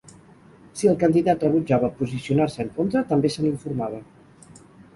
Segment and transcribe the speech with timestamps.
[0.79, 4.05] Si el candidat rebutjava posicionar-se en contra, també se n'informava.